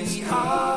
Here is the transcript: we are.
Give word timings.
we 0.00 0.24
are. 0.24 0.69